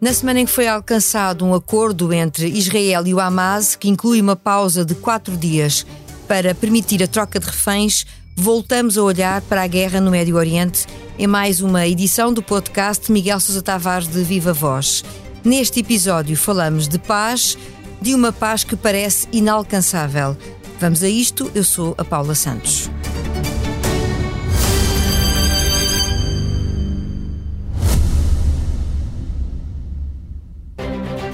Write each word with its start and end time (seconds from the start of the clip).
Na 0.00 0.14
semana 0.14 0.40
em 0.40 0.46
que 0.46 0.52
foi 0.52 0.66
alcançado 0.66 1.44
um 1.44 1.52
acordo 1.52 2.10
entre 2.10 2.48
Israel 2.48 3.06
e 3.06 3.12
o 3.12 3.20
Hamas, 3.20 3.76
que 3.76 3.86
inclui 3.86 4.18
uma 4.18 4.34
pausa 4.34 4.82
de 4.82 4.94
quatro 4.94 5.36
dias 5.36 5.86
para 6.26 6.54
permitir 6.54 7.02
a 7.02 7.06
troca 7.06 7.38
de 7.38 7.44
reféns, 7.44 8.06
voltamos 8.34 8.96
a 8.96 9.02
olhar 9.02 9.42
para 9.42 9.62
a 9.62 9.66
guerra 9.66 10.00
no 10.00 10.10
Médio 10.10 10.36
Oriente 10.36 10.86
em 11.18 11.26
mais 11.26 11.60
uma 11.60 11.86
edição 11.86 12.32
do 12.32 12.42
podcast 12.42 13.12
Miguel 13.12 13.38
Sousa 13.40 13.60
Tavares 13.60 14.08
de 14.08 14.22
Viva 14.22 14.54
Voz. 14.54 15.04
Neste 15.44 15.80
episódio 15.80 16.34
falamos 16.34 16.88
de 16.88 16.98
paz, 16.98 17.58
de 18.00 18.14
uma 18.14 18.32
paz 18.32 18.64
que 18.64 18.76
parece 18.76 19.28
inalcançável. 19.30 20.34
Vamos 20.78 21.02
a 21.02 21.10
isto, 21.10 21.50
eu 21.54 21.62
sou 21.62 21.94
a 21.98 22.04
Paula 22.04 22.34
Santos. 22.34 22.90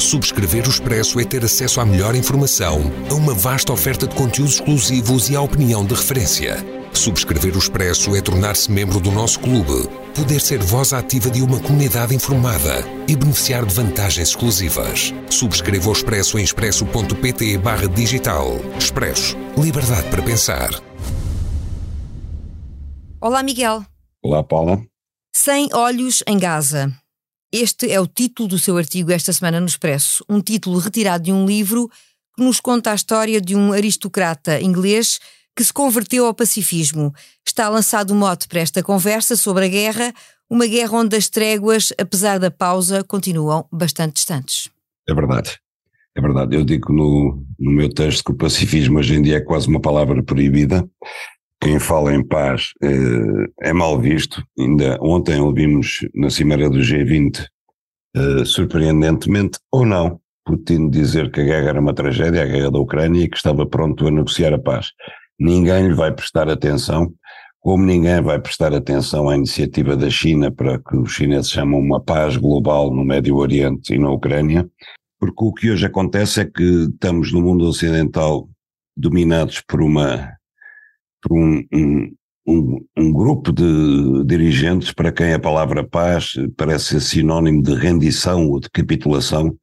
Subscrever 0.06 0.64
o 0.68 0.70
Expresso 0.70 1.18
é 1.18 1.24
ter 1.24 1.44
acesso 1.44 1.80
à 1.80 1.84
melhor 1.84 2.14
informação, 2.14 2.80
a 3.10 3.14
uma 3.14 3.34
vasta 3.34 3.72
oferta 3.72 4.06
de 4.06 4.14
conteúdos 4.14 4.54
exclusivos 4.54 5.28
e 5.28 5.34
à 5.34 5.40
opinião 5.40 5.84
de 5.84 5.94
referência. 5.94 6.64
Subscrever 6.92 7.56
o 7.56 7.58
Expresso 7.58 8.14
é 8.14 8.20
tornar-se 8.20 8.70
membro 8.70 9.00
do 9.00 9.10
nosso 9.10 9.40
clube, 9.40 9.88
poder 10.14 10.40
ser 10.40 10.62
voz 10.62 10.92
ativa 10.92 11.28
de 11.28 11.42
uma 11.42 11.58
comunidade 11.58 12.14
informada 12.14 12.84
e 13.08 13.16
beneficiar 13.16 13.66
de 13.66 13.74
vantagens 13.74 14.28
exclusivas. 14.28 15.12
Subscreva 15.28 15.88
o 15.88 15.92
Expresso 15.92 16.38
em 16.38 16.44
expresso.pt 16.44 17.58
barra 17.58 17.88
digital. 17.88 18.60
Expresso. 18.78 19.36
Liberdade 19.58 20.08
para 20.08 20.22
pensar. 20.22 20.70
Olá, 23.20 23.42
Miguel. 23.42 23.84
Olá, 24.22 24.44
Paula. 24.44 24.80
Sem 25.34 25.68
olhos 25.74 26.22
em 26.28 26.38
Gaza. 26.38 26.94
Este 27.52 27.90
é 27.90 28.00
o 28.00 28.06
título 28.06 28.48
do 28.48 28.58
seu 28.58 28.76
artigo 28.76 29.12
esta 29.12 29.32
semana 29.32 29.60
no 29.60 29.66
Expresso, 29.66 30.24
um 30.28 30.40
título 30.40 30.78
retirado 30.78 31.24
de 31.24 31.32
um 31.32 31.46
livro 31.46 31.88
que 32.36 32.44
nos 32.44 32.60
conta 32.60 32.90
a 32.90 32.94
história 32.94 33.40
de 33.40 33.54
um 33.54 33.72
aristocrata 33.72 34.60
inglês 34.60 35.20
que 35.56 35.64
se 35.64 35.72
converteu 35.72 36.26
ao 36.26 36.34
pacifismo. 36.34 37.14
Está 37.46 37.68
lançado 37.68 38.10
o 38.10 38.14
mote 38.14 38.48
para 38.48 38.60
esta 38.60 38.82
conversa 38.82 39.36
sobre 39.36 39.64
a 39.64 39.68
guerra, 39.68 40.12
uma 40.50 40.66
guerra 40.66 40.98
onde 40.98 41.16
as 41.16 41.28
tréguas, 41.28 41.92
apesar 41.98 42.38
da 42.38 42.50
pausa, 42.50 43.02
continuam 43.04 43.66
bastante 43.72 44.14
distantes. 44.14 44.68
É 45.08 45.14
verdade. 45.14 45.58
É 46.16 46.20
verdade. 46.20 46.56
Eu 46.56 46.64
digo 46.64 46.92
no, 46.92 47.44
no 47.58 47.70
meu 47.70 47.88
texto 47.88 48.24
que 48.24 48.32
o 48.32 48.36
pacifismo 48.36 48.98
hoje 48.98 49.14
em 49.14 49.22
dia 49.22 49.36
é 49.36 49.40
quase 49.40 49.68
uma 49.68 49.80
palavra 49.80 50.22
proibida. 50.22 50.86
Quem 51.60 51.78
fala 51.78 52.14
em 52.14 52.22
paz 52.22 52.72
é, 52.82 53.68
é 53.70 53.72
mal 53.72 53.98
visto. 53.98 54.42
Ainda 54.58 54.98
ontem 55.00 55.40
ouvimos 55.40 56.06
na 56.14 56.30
Cimeira 56.30 56.68
do 56.68 56.78
G20, 56.78 57.46
eh, 58.14 58.44
surpreendentemente, 58.44 59.58
ou 59.72 59.84
não, 59.84 60.20
Putin 60.44 60.88
dizer 60.88 61.30
que 61.30 61.40
a 61.40 61.44
guerra 61.44 61.68
era 61.70 61.80
uma 61.80 61.92
tragédia, 61.92 62.42
a 62.42 62.46
guerra 62.46 62.70
da 62.70 62.78
Ucrânia, 62.78 63.24
e 63.24 63.28
que 63.28 63.36
estava 63.36 63.66
pronto 63.66 64.06
a 64.06 64.10
negociar 64.10 64.54
a 64.54 64.58
paz. 64.58 64.92
Ninguém 65.38 65.88
lhe 65.88 65.94
vai 65.94 66.12
prestar 66.14 66.48
atenção, 66.48 67.12
como 67.60 67.84
ninguém 67.84 68.22
vai 68.22 68.38
prestar 68.38 68.72
atenção 68.72 69.28
à 69.28 69.36
iniciativa 69.36 69.96
da 69.96 70.08
China 70.08 70.50
para 70.52 70.78
que 70.78 70.96
os 70.96 71.12
chineses 71.12 71.50
chamam 71.50 71.80
uma 71.80 72.00
paz 72.00 72.36
global 72.36 72.94
no 72.94 73.04
Médio 73.04 73.36
Oriente 73.36 73.94
e 73.94 73.98
na 73.98 74.10
Ucrânia, 74.10 74.66
porque 75.18 75.44
o 75.44 75.52
que 75.52 75.70
hoje 75.70 75.84
acontece 75.84 76.40
é 76.40 76.44
que 76.44 76.62
estamos 76.62 77.32
no 77.32 77.42
mundo 77.42 77.66
ocidental 77.66 78.48
dominados 78.96 79.60
por 79.66 79.82
uma 79.82 80.32
por 81.26 81.36
um, 81.36 81.64
um, 81.72 82.14
um, 82.46 82.86
um, 82.96 83.12
grupo 83.12 83.52
de 83.52 84.24
dirigentes 84.24 84.92
para 84.92 85.12
quem 85.12 85.32
a 85.32 85.38
palavra 85.38 85.86
paz 85.86 86.34
parece 86.56 86.86
ser 86.86 87.00
sinónimo 87.00 87.62
de 87.62 87.74
rendição 87.74 88.48
ou 88.48 88.60
de 88.60 88.70
capitulação, 88.70 89.56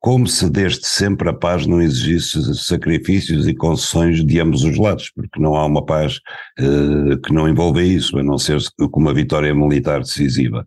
como 0.00 0.26
se 0.26 0.48
desde 0.48 0.86
sempre 0.86 1.28
a 1.28 1.32
paz 1.32 1.66
não 1.66 1.82
exigisse 1.82 2.54
sacrifícios 2.54 3.46
e 3.48 3.54
concessões 3.54 4.24
de 4.24 4.40
ambos 4.40 4.62
os 4.62 4.78
lados, 4.78 5.10
porque 5.14 5.40
não 5.40 5.54
há 5.56 5.66
uma 5.66 5.84
paz 5.84 6.20
uh, 6.60 7.20
que 7.22 7.32
não 7.32 7.48
envolva 7.48 7.82
isso, 7.82 8.18
a 8.18 8.22
não 8.22 8.38
ser 8.38 8.58
com 8.78 9.00
uma 9.00 9.12
vitória 9.12 9.54
militar 9.54 10.00
decisiva. 10.00 10.66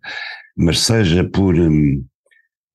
Mas 0.58 0.80
seja 0.82 1.24
por, 1.24 1.56
um, 1.56 2.04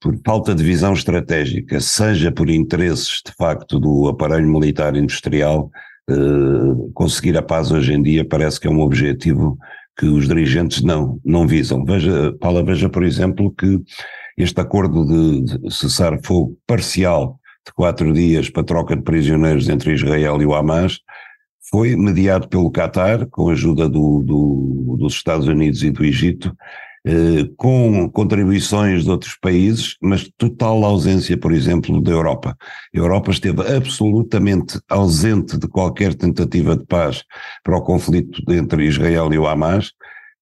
por 0.01 0.19
falta 0.25 0.55
de 0.55 0.65
visão 0.65 0.95
estratégica, 0.95 1.81
seja 1.81 2.33
por 2.33 2.49
interesses 2.49 3.21
de 3.25 3.33
facto 3.37 3.79
do 3.79 4.09
aparelho 4.09 4.49
militar 4.49 4.97
industrial, 4.97 5.71
uh, 6.11 6.93
conseguir 6.93 7.37
a 7.37 7.43
paz 7.43 7.71
hoje 7.71 7.93
em 7.93 8.03
dia 8.03 8.25
parece 8.25 8.61
que 8.61 8.67
é 8.67 8.71
um 8.71 8.81
objetivo 8.81 9.59
que 9.97 10.07
os 10.07 10.27
dirigentes 10.27 10.83
não, 10.83 11.21
não 11.25 11.47
visam. 11.47 11.85
Veja, 11.85 12.33
Paula, 12.41 12.65
veja 12.65 12.89
por 12.89 13.05
exemplo 13.05 13.53
que 13.53 13.81
este 14.37 14.61
acordo 14.61 15.05
de 15.05 15.71
cessar-fogo 15.71 16.59
parcial 16.67 17.39
de 17.67 17.73
quatro 17.73 18.13
dias 18.13 18.51
para 18.51 18.65
troca 18.65 18.97
de 18.97 19.03
prisioneiros 19.03 19.69
entre 19.69 19.95
Israel 19.95 20.41
e 20.43 20.47
o 20.47 20.55
Hamas 20.55 21.01
foi 21.71 21.97
mediado 21.97 22.49
pelo 22.49 22.71
Qatar, 22.71 23.27
com 23.31 23.49
a 23.49 23.53
ajuda 23.53 23.89
do, 23.89 24.23
do, 24.23 24.97
dos 24.99 25.15
Estados 25.15 25.47
Unidos 25.47 25.83
e 25.83 25.91
do 25.91 26.05
Egito, 26.05 26.49
eh, 26.49 26.55
com 27.57 28.09
contribuições 28.11 29.05
de 29.05 29.11
outros 29.11 29.37
países, 29.41 29.97
mas 30.01 30.31
total 30.39 30.85
ausência, 30.85 31.37
por 31.37 31.53
exemplo, 31.53 32.01
da 32.01 32.11
Europa. 32.11 32.57
A 32.95 32.99
Europa 32.99 33.31
esteve 33.31 33.61
absolutamente 33.77 34.81
ausente 34.89 35.59
de 35.59 35.69
qualquer 35.69 36.15
tentativa 36.15 36.77
de 36.77 36.85
paz 36.87 37.23
para 37.63 37.77
o 37.77 37.83
conflito 37.83 38.43
entre 38.51 38.87
Israel 38.87 39.33
e 39.33 39.39
o 39.39 39.47
Hamas, 39.47 39.93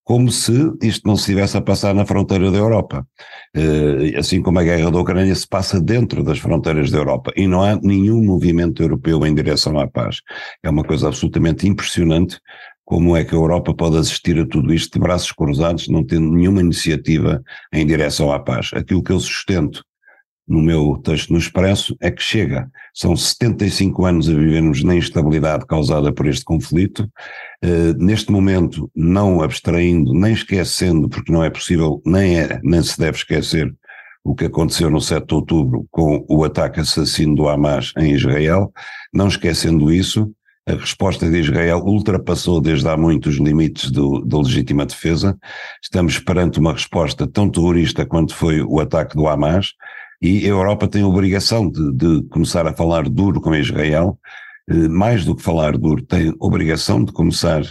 como 0.05 0.31
se 0.31 0.53
isto 0.83 1.07
não 1.07 1.17
se 1.17 1.23
estivesse 1.23 1.57
a 1.57 1.61
passar 1.61 1.95
na 1.95 2.05
fronteira 2.05 2.51
da 2.51 2.59
Europa. 2.59 3.07
Eh, 3.55 4.19
assim 4.19 4.43
como 4.43 4.59
a 4.59 4.63
guerra 4.63 4.91
da 4.91 4.99
Ucrânia 4.99 5.35
se 5.35 5.47
passa 5.47 5.81
dentro 5.81 6.25
das 6.25 6.39
fronteiras 6.39 6.91
da 6.91 6.99
Europa 6.99 7.33
e 7.37 7.47
não 7.47 7.63
há 7.63 7.77
nenhum 7.77 8.23
movimento 8.25 8.83
europeu 8.83 9.25
em 9.25 9.35
direção 9.35 9.79
à 9.79 9.87
paz. 9.87 10.17
É 10.63 10.71
uma 10.71 10.83
coisa 10.83 11.09
absolutamente 11.09 11.69
impressionante 11.69 12.39
como 12.85 13.17
é 13.17 13.25
que 13.25 13.35
a 13.35 13.39
Europa 13.39 13.75
pode 13.75 13.97
assistir 13.97 14.39
a 14.39 14.47
tudo 14.47 14.73
isto 14.73 14.95
de 14.95 15.01
braços 15.01 15.33
cruzados, 15.33 15.89
não 15.89 16.05
tendo 16.05 16.31
nenhuma 16.31 16.61
iniciativa 16.61 17.43
em 17.73 17.87
direção 17.87 18.33
à 18.33 18.41
paz. 18.41 18.71
Aquilo 18.75 19.03
que 19.03 19.13
eu 19.13 19.21
sustento 19.21 19.83
no 20.47 20.61
meu 20.61 20.99
texto 20.99 21.33
no 21.33 21.39
Expresso 21.39 21.97
é 22.01 22.11
que 22.11 22.23
chega. 22.23 22.69
São 22.93 23.17
75 23.17 24.05
anos 24.05 24.29
a 24.29 24.35
vivermos 24.35 24.83
na 24.83 24.95
instabilidade 24.95 25.65
causada 25.67 26.13
por 26.13 26.27
este 26.27 26.45
conflito. 26.45 27.09
Uh, 27.65 27.95
neste 27.97 28.31
momento, 28.31 28.91
não 28.95 29.41
abstraindo, 29.41 30.13
nem 30.13 30.33
esquecendo, 30.33 31.09
porque 31.09 31.33
não 31.33 31.45
é 31.45 31.51
possível, 31.51 32.03
nem 32.05 32.41
é, 32.41 32.61
nem 32.63 32.83
se 32.83 32.99
deve 32.99 33.17
esquecer 33.17 33.73
o 34.25 34.35
que 34.35 34.45
aconteceu 34.45 34.91
no 34.91 35.01
7 35.01 35.27
de 35.27 35.35
outubro 35.35 35.87
com 35.91 36.25
o 36.29 36.45
ataque 36.45 36.81
assassino 36.81 37.35
do 37.35 37.49
Hamas 37.49 37.93
em 37.97 38.13
Israel, 38.13 38.73
não 39.13 39.27
esquecendo 39.27 39.93
isso, 39.93 40.33
a 40.67 40.75
resposta 40.75 41.29
de 41.29 41.39
Israel 41.39 41.79
ultrapassou 41.85 42.61
desde 42.61 42.89
há 42.89 42.97
muito 42.97 43.29
os 43.29 43.37
limites 43.37 43.91
do, 43.91 44.25
da 44.25 44.39
legítima 44.39 44.87
defesa. 44.87 45.37
Estamos 45.83 46.19
perante 46.19 46.61
uma 46.61 46.73
resposta 46.73 47.27
tão 47.27 47.51
terrorista 47.51 48.07
quanto 48.07 48.35
foi 48.35 48.63
o 48.63 48.81
ataque 48.81 49.17
do 49.17 49.27
Hamas, 49.27 49.73
e 50.21 50.45
a 50.45 50.51
Europa 50.51 50.87
tem 50.87 51.03
a 51.03 51.07
obrigação 51.09 51.69
de, 51.69 51.93
de 51.93 52.23
começar 52.29 52.65
a 52.67 52.73
falar 52.73 53.09
duro 53.09 53.41
com 53.41 53.55
Israel, 53.55 54.17
eh, 54.71 54.89
mais 54.89 55.25
do 55.25 55.35
que 55.35 55.43
falar 55.43 55.77
duro, 55.77 56.01
tem 56.03 56.33
obrigação 56.39 57.05
de 57.05 57.13
começar 57.13 57.63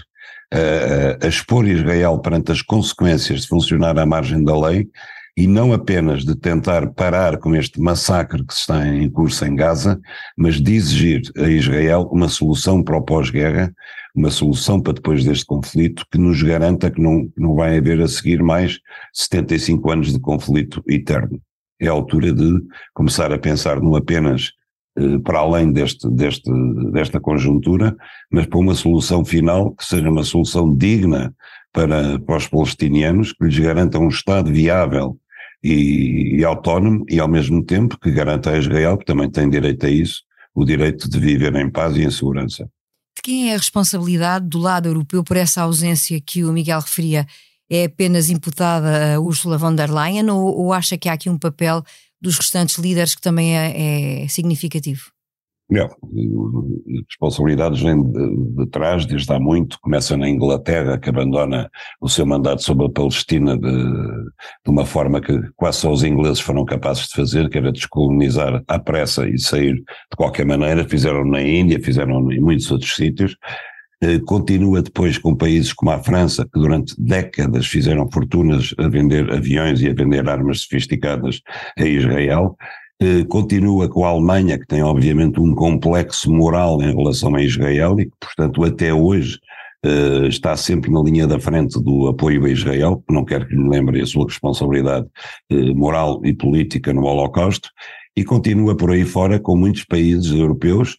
a, 0.54 1.26
a, 1.26 1.28
expor 1.30 1.66
Israel 1.66 2.20
perante 2.20 2.52
as 2.52 2.62
consequências 2.62 3.44
de 3.44 3.48
funcionar 3.48 3.98
à 3.98 4.06
margem 4.06 4.44
da 4.44 4.60
lei 4.60 4.90
e 5.36 5.48
não 5.48 5.72
apenas 5.74 6.26
de 6.26 6.36
tentar 6.36 6.92
parar 6.92 7.38
com 7.38 7.56
este 7.56 7.80
massacre 7.80 8.46
que 8.46 8.54
está 8.54 8.86
em 8.88 9.10
curso 9.10 9.46
em 9.46 9.56
Gaza, 9.56 10.00
mas 10.38 10.62
de 10.62 10.74
exigir 10.74 11.22
a 11.38 11.50
Israel 11.50 12.10
uma 12.12 12.28
solução 12.28 12.84
para 12.84 12.98
o 12.98 13.02
pós-guerra, 13.02 13.74
uma 14.14 14.30
solução 14.30 14.82
para 14.82 14.94
depois 14.94 15.24
deste 15.24 15.46
conflito 15.46 16.06
que 16.12 16.18
nos 16.18 16.42
garanta 16.44 16.92
que 16.92 17.02
não, 17.02 17.30
não 17.38 17.56
vai 17.56 17.78
haver 17.78 18.02
a 18.02 18.08
seguir 18.08 18.44
mais 18.44 18.80
75 19.14 19.92
anos 19.92 20.12
de 20.12 20.20
conflito 20.20 20.84
eterno. 20.88 21.42
É 21.80 21.88
a 21.88 21.92
altura 21.92 22.34
de 22.34 22.62
começar 22.94 23.32
a 23.34 23.40
pensar 23.40 23.82
não 23.82 23.96
apenas 23.96 24.52
eh, 24.98 25.18
para 25.20 25.40
além 25.40 25.72
deste, 25.72 26.10
deste, 26.10 26.52
desta 26.92 27.20
conjuntura, 27.20 27.96
mas 28.30 28.46
para 28.46 28.60
uma 28.60 28.76
solução 28.76 29.24
final 29.24 29.74
que 29.74 29.86
seja 29.86 30.10
uma 30.10 30.24
solução 30.24 30.76
digna 30.76 31.34
para, 31.72 32.20
para 32.20 32.38
os 32.38 32.48
palestinianos, 32.48 33.34
que 33.34 33.46
lhes 33.46 33.58
garanta 33.60 34.00
um 34.00 34.10
Estado 34.10 34.52
viável 34.52 35.18
e, 35.64 36.38
e 36.38 36.44
autónomo 36.44 37.06
e 37.10 37.20
ao 37.20 37.28
mesmo 37.28 37.64
tempo 37.64 37.98
que 38.00 38.12
garanta 38.12 38.52
a 38.52 38.58
Israel, 38.58 38.98
que 38.98 39.06
também 39.06 39.30
tem 39.30 39.50
direito 39.50 39.86
a 39.86 39.90
isso, 39.90 40.24
o 40.54 40.66
direito 40.66 41.10
de 41.10 41.20
viver 41.20 41.56
em 41.56 41.70
paz 41.70 41.96
e 41.96 42.04
em 42.04 42.12
segurança. 42.12 42.66
De 43.16 43.22
quem 43.22 43.50
é 43.50 43.56
a 43.56 43.58
responsabilidade 43.58 44.48
do 44.48 44.58
lado 44.58 44.88
europeu 44.88 45.24
por 45.24 45.38
essa 45.38 45.62
ausência 45.62 46.20
que 46.20 46.44
o 46.44 46.52
Miguel 46.52 46.80
referia? 46.80 47.26
é 47.72 47.86
apenas 47.86 48.30
imputada 48.30 49.16
a 49.16 49.20
Ursula 49.22 49.58
von 49.58 49.74
der 49.74 49.90
Leyen 49.90 50.30
ou, 50.30 50.42
ou 50.58 50.74
acha 50.74 50.98
que 50.98 51.08
há 51.08 51.14
aqui 51.14 51.30
um 51.30 51.38
papel 51.40 51.82
dos 52.22 52.36
restantes 52.36 52.78
líderes 52.78 53.16
que 53.16 53.22
também 53.22 53.58
é, 53.58 54.24
é 54.24 54.28
significativo? 54.28 55.10
Não, 55.72 55.90
responsabilidades 57.08 57.82
vêm 57.82 58.04
de, 58.04 58.56
de, 58.58 58.68
trás, 58.68 59.06
desde 59.06 59.32
há 59.32 59.40
muito, 59.40 59.80
começa 59.80 60.18
na 60.18 60.28
Inglaterra, 60.28 61.00
que 61.00 61.08
abandona 61.08 61.72
o 62.02 62.10
seu 62.10 62.26
mandato 62.26 62.62
sobre 62.62 62.88
a 62.88 62.90
Palestina 62.90 63.58
de, 63.58 63.72
de, 63.72 64.68
uma 64.68 64.86
forma 64.86 65.22
que 65.22 65.34
quase 65.56 65.78
só 65.78 65.90
os 65.90 66.04
ingleses 66.04 66.42
foram 66.42 66.66
capazes 66.66 67.08
de 67.08 67.16
fazer, 67.16 67.50
que 67.50 67.58
era 67.58 67.72
descolonizar 67.72 68.62
à 68.68 68.78
pressa 68.78 69.26
e 69.30 69.40
sair 69.40 69.76
de 69.76 70.18
qualquer 70.18 70.46
maneira, 70.46 70.84
fizeram 70.84 71.24
na 71.24 71.42
Índia, 71.42 71.80
fizeram 71.82 72.30
em 72.34 72.42
muitos 72.42 72.70
outros 72.70 72.94
sítios, 72.94 73.38
eh, 74.04 74.20
continua 74.26 74.82
depois 74.82 75.18
com 75.18 75.34
países 75.34 75.72
como 75.72 75.92
a 75.92 76.04
França, 76.04 76.44
que 76.44 76.60
durante 76.60 76.94
décadas 77.02 77.66
fizeram 77.66 78.12
fortunas 78.12 78.76
a 78.78 78.90
vender 78.90 79.32
aviões 79.32 79.82
e 79.82 79.90
a 79.90 79.94
vender 79.94 80.28
armas 80.28 80.64
sofisticadas 80.64 81.40
a 81.80 81.86
Israel, 81.86 82.58
continua 83.28 83.90
com 83.90 84.06
a 84.06 84.10
Alemanha, 84.10 84.60
que 84.60 84.68
tem 84.68 84.84
obviamente 84.84 85.40
um 85.40 85.56
complexo 85.56 86.32
moral 86.32 86.82
em 86.82 86.96
relação 86.96 87.36
a 87.36 87.42
Israel 87.42 88.00
e 88.00 88.06
que, 88.06 88.12
portanto, 88.20 88.64
até 88.64 88.94
hoje 88.94 89.40
eh, 89.84 90.28
está 90.28 90.56
sempre 90.56 90.92
na 90.92 91.02
linha 91.02 91.26
da 91.26 91.40
frente 91.40 91.82
do 91.82 92.08
apoio 92.08 92.46
a 92.46 92.50
Israel, 92.50 93.04
não 93.10 93.26
quero 93.26 93.48
que 93.48 93.56
lhe 93.56 93.68
lembre 93.68 94.00
a 94.00 94.06
sua 94.06 94.28
responsabilidade 94.28 95.08
eh, 95.50 95.74
moral 95.74 96.22
e 96.24 96.34
política 96.34 96.94
no 96.94 97.04
Holocausto, 97.04 97.68
e 98.16 98.24
continua 98.24 98.78
por 98.78 98.92
aí 98.92 99.04
fora 99.06 99.40
com 99.40 99.56
muitos 99.56 99.84
países 99.86 100.32
europeus, 100.32 100.98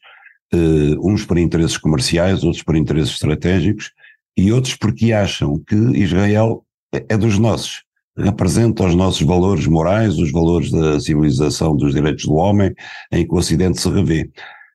uns 1.03 1.25
por 1.25 1.39
interesses 1.39 1.79
comerciais, 1.79 2.45
outros 2.45 2.63
por 2.63 2.77
interesses 2.77 3.15
estratégicos, 3.15 3.91
e 4.37 4.53
outros 4.53 4.77
porque 4.77 5.13
acham 5.13 5.59
que 5.67 5.75
Israel 5.75 6.65
é 6.93 7.17
dos 7.17 7.39
nossos 7.39 7.83
representa 8.17 8.85
os 8.85 8.95
nossos 8.95 9.23
valores 9.23 9.67
morais, 9.67 10.19
os 10.19 10.31
valores 10.31 10.71
da 10.71 11.01
civilização, 11.01 11.77
dos 11.77 11.95
direitos 11.95 12.25
do 12.25 12.35
homem, 12.35 12.75
em 13.11 13.27
que 13.27 13.33
o 13.33 13.39
Ocidente 13.39 13.81
se 13.81 13.89
revê. 13.89 14.31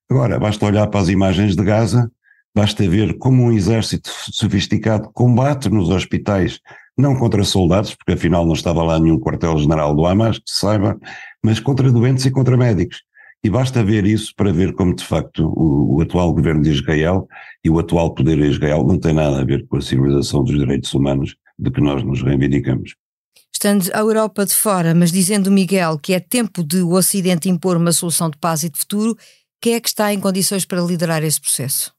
Agora, 0.10 0.40
basta 0.40 0.66
olhar 0.66 0.88
para 0.88 1.02
as 1.02 1.10
imagens 1.10 1.56
de 1.56 1.64
Gaza, 1.64 2.12
basta 2.56 2.88
ver 2.90 3.18
como 3.18 3.44
um 3.44 3.52
exército 3.52 4.10
sofisticado 4.32 5.10
combate 5.14 5.70
nos 5.70 5.90
hospitais, 5.90 6.60
não 6.98 7.16
contra 7.16 7.44
soldados, 7.44 7.94
porque 7.94 8.14
afinal 8.14 8.46
não 8.46 8.54
estava 8.54 8.82
lá 8.82 9.00
nenhum 9.00 9.20
quartel-general 9.20 9.94
do 9.94 10.06
Hamas, 10.06 10.40
que 10.40 10.50
se 10.50 10.60
saiba, 10.60 10.98
mas 11.44 11.60
contra 11.60 11.92
doentes 11.92 12.26
e 12.26 12.32
contra 12.32 12.58
médicos. 12.58 13.04
E 13.44 13.50
basta 13.50 13.84
ver 13.84 14.06
isso 14.06 14.34
para 14.36 14.52
ver 14.52 14.74
como, 14.74 14.96
de 14.96 15.06
facto, 15.06 15.46
o, 15.46 15.98
o, 15.98 16.02
atual 16.02 16.34
governo 16.34 16.64
de 16.64 16.72
Israel 16.72 17.28
e 17.64 17.70
o 17.70 17.78
atual 17.78 18.14
poder 18.14 18.36
de 18.38 18.48
Israel 18.48 18.84
não 18.84 19.00
tem 19.00 19.14
nada 19.14 19.40
a 19.40 19.46
ver 19.46 19.68
com 19.68 19.78
a 19.78 19.82
civilização 19.82 20.44
dos 20.44 20.58
direitos 20.58 20.92
humanos 20.94 21.36
de 21.60 21.70
que 21.70 21.80
nós 21.80 22.04
nos 22.04 22.24
reivindicamos. 22.24 22.96
Estando 23.58 23.90
a 23.92 24.02
Europa 24.02 24.46
de 24.46 24.54
fora, 24.54 24.94
mas 24.94 25.12
dizendo 25.12 25.50
Miguel 25.50 25.98
que 25.98 26.14
é 26.14 26.20
tempo 26.20 26.64
de 26.64 26.84
o 26.84 26.92
Ocidente 26.92 27.50
impor 27.50 27.76
uma 27.76 27.92
solução 27.92 28.30
de 28.30 28.38
paz 28.38 28.62
e 28.62 28.70
de 28.70 28.78
futuro, 28.78 29.18
quem 29.60 29.74
é 29.74 29.80
que 29.82 29.88
está 29.88 30.14
em 30.14 30.20
condições 30.20 30.64
para 30.64 30.80
liderar 30.80 31.24
esse 31.24 31.42
processo? 31.42 31.92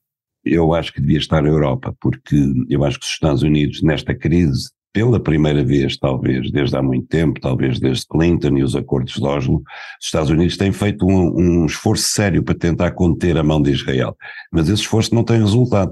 Eu 0.45 0.73
acho 0.73 0.93
que 0.93 1.01
devia 1.01 1.19
estar 1.19 1.45
a 1.45 1.49
Europa, 1.49 1.93
porque 2.01 2.37
eu 2.69 2.85
acho 2.85 3.01
que 3.01 3.05
os 3.05 3.11
Estados 3.11 3.43
Unidos, 3.43 3.83
nesta 3.83 4.15
crise, 4.15 4.69
pela 4.93 5.19
primeira 5.19 5.65
vez, 5.65 5.97
talvez, 5.97 6.49
desde 6.53 6.77
há 6.77 6.83
muito 6.83 7.09
tempo, 7.09 7.41
talvez 7.41 7.81
desde 7.81 8.07
Clinton 8.07 8.57
e 8.57 8.63
os 8.63 8.77
acordos 8.77 9.15
de 9.15 9.25
Oslo, 9.25 9.57
os 10.01 10.07
Estados 10.07 10.31
Unidos 10.31 10.57
têm 10.57 10.71
feito 10.71 11.05
um, 11.05 11.63
um 11.63 11.67
esforço 11.67 12.05
sério 12.05 12.41
para 12.41 12.55
tentar 12.55 12.93
conter 12.93 13.37
a 13.37 13.43
mão 13.43 13.61
de 13.61 13.73
Israel. 13.73 14.17
Mas 14.53 14.69
esse 14.69 14.83
esforço 14.83 15.13
não 15.13 15.25
tem 15.25 15.41
resultado. 15.41 15.91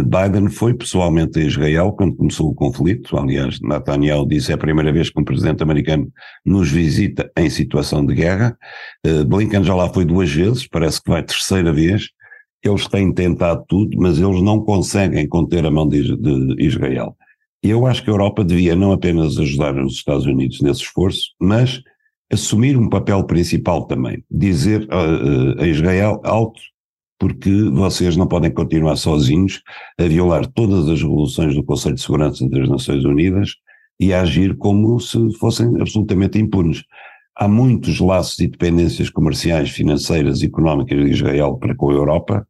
Biden 0.00 0.48
foi 0.48 0.72
pessoalmente 0.72 1.38
a 1.38 1.42
Israel 1.42 1.92
quando 1.92 2.16
começou 2.16 2.48
o 2.50 2.54
conflito. 2.54 3.18
Aliás, 3.18 3.60
Netanyahu 3.60 4.26
disse 4.26 4.50
é 4.50 4.54
a 4.54 4.58
primeira 4.58 4.92
vez 4.92 5.10
que 5.10 5.20
um 5.20 5.24
presidente 5.24 5.62
americano 5.62 6.10
nos 6.46 6.70
visita 6.70 7.30
em 7.36 7.50
situação 7.50 8.06
de 8.06 8.14
guerra. 8.14 8.56
Eh, 9.04 9.24
Blinken 9.24 9.62
já 9.62 9.74
lá 9.74 9.92
foi 9.92 10.04
duas 10.04 10.30
vezes, 10.30 10.66
parece 10.66 11.02
que 11.02 11.10
vai 11.10 11.22
terceira 11.22 11.72
vez. 11.72 12.08
Eles 12.62 12.86
têm 12.86 13.12
tentado 13.12 13.64
tudo, 13.68 13.98
mas 13.98 14.18
eles 14.18 14.40
não 14.40 14.60
conseguem 14.60 15.28
conter 15.28 15.66
a 15.66 15.70
mão 15.70 15.86
de, 15.88 16.16
Israel. 16.58 17.16
E 17.62 17.68
eu 17.70 17.86
acho 17.86 18.02
que 18.02 18.10
a 18.10 18.12
Europa 18.12 18.44
devia 18.44 18.74
não 18.74 18.92
apenas 18.92 19.36
ajudar 19.36 19.76
os 19.76 19.94
Estados 19.94 20.24
Unidos 20.24 20.60
nesse 20.60 20.82
esforço, 20.82 21.32
mas 21.40 21.82
assumir 22.32 22.78
um 22.78 22.88
papel 22.88 23.24
principal 23.24 23.86
também. 23.86 24.24
Dizer 24.30 24.86
a, 24.90 25.62
a 25.62 25.66
Israel 25.66 26.20
alto 26.24 26.62
porque 27.22 27.70
vocês 27.70 28.16
não 28.16 28.26
podem 28.26 28.50
continuar 28.50 28.96
sozinhos 28.96 29.62
a 29.96 30.02
violar 30.02 30.44
todas 30.44 30.88
as 30.88 31.00
resoluções 31.00 31.54
do 31.54 31.62
Conselho 31.62 31.94
de 31.94 32.02
Segurança 32.02 32.48
das 32.48 32.68
Nações 32.68 33.04
Unidas 33.04 33.50
e 34.00 34.12
a 34.12 34.22
agir 34.22 34.56
como 34.56 34.98
se 34.98 35.32
fossem 35.38 35.68
absolutamente 35.80 36.36
impunes. 36.40 36.82
Há 37.36 37.46
muitos 37.46 38.00
laços 38.00 38.40
e 38.40 38.48
dependências 38.48 39.08
comerciais, 39.08 39.70
financeiras 39.70 40.42
e 40.42 40.46
económicas 40.46 40.98
de 40.98 41.12
Israel 41.12 41.58
para 41.58 41.76
com 41.76 41.90
a 41.90 41.94
Europa. 41.94 42.44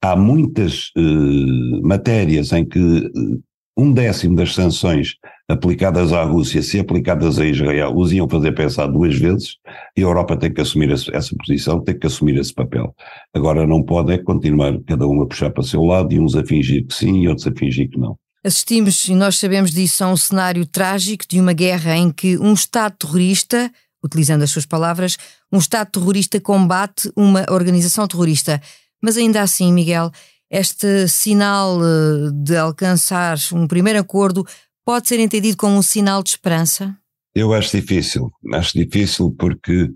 Há 0.00 0.14
muitas 0.14 0.92
eh, 0.96 1.80
matérias 1.82 2.52
em 2.52 2.64
que 2.64 2.78
eh, 2.78 3.38
um 3.76 3.92
décimo 3.92 4.36
das 4.36 4.54
sanções 4.54 5.16
aplicadas 5.48 6.12
à 6.12 6.22
Rússia, 6.22 6.62
se 6.62 6.78
aplicadas 6.78 7.38
a 7.38 7.44
Israel, 7.44 7.92
os 7.94 8.12
iam 8.12 8.28
fazer 8.28 8.52
pensar 8.52 8.86
duas 8.86 9.16
vezes, 9.16 9.56
e 9.96 10.00
a 10.00 10.04
Europa 10.04 10.36
tem 10.36 10.52
que 10.52 10.60
assumir 10.60 10.90
essa 10.90 11.36
posição, 11.36 11.82
tem 11.82 11.98
que 11.98 12.06
assumir 12.06 12.38
esse 12.38 12.54
papel. 12.54 12.94
Agora 13.34 13.66
não 13.66 13.82
pode 13.82 14.12
é 14.12 14.18
continuar 14.18 14.78
cada 14.86 15.06
um 15.06 15.22
a 15.22 15.26
puxar 15.26 15.50
para 15.50 15.60
o 15.60 15.64
seu 15.64 15.82
lado 15.82 16.12
e 16.12 16.20
uns 16.20 16.34
a 16.36 16.44
fingir 16.44 16.86
que 16.86 16.94
sim 16.94 17.22
e 17.22 17.28
outros 17.28 17.46
a 17.46 17.52
fingir 17.52 17.90
que 17.90 17.98
não. 17.98 18.16
Assistimos, 18.44 19.06
e 19.08 19.14
nós 19.14 19.38
sabemos 19.38 19.70
disso, 19.70 20.02
a 20.02 20.08
um 20.08 20.16
cenário 20.16 20.66
trágico 20.66 21.24
de 21.28 21.40
uma 21.40 21.52
guerra 21.52 21.96
em 21.96 22.10
que 22.10 22.36
um 22.38 22.54
Estado 22.54 22.96
terrorista, 22.98 23.70
utilizando 24.04 24.42
as 24.42 24.50
suas 24.50 24.66
palavras, 24.66 25.16
um 25.52 25.58
Estado 25.58 25.92
terrorista 25.92 26.40
combate 26.40 27.10
uma 27.16 27.46
organização 27.50 28.08
terrorista. 28.08 28.60
Mas 29.00 29.16
ainda 29.16 29.42
assim, 29.42 29.72
Miguel, 29.72 30.10
este 30.50 31.08
sinal 31.08 31.80
eh, 31.80 32.30
de 32.44 32.56
alcançar 32.56 33.38
um 33.52 33.66
primeiro 33.66 33.98
acordo 33.98 34.44
pode 34.84 35.08
ser 35.08 35.20
entendido 35.20 35.56
como 35.56 35.76
um 35.76 35.82
sinal 35.82 36.22
de 36.22 36.30
esperança? 36.30 36.96
Eu 37.34 37.52
acho 37.54 37.76
difícil, 37.76 38.30
acho 38.52 38.78
difícil 38.78 39.34
porque, 39.38 39.90